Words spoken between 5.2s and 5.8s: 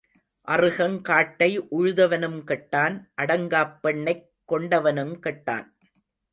கெட்டான்.